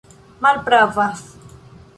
malpravas 0.41 1.17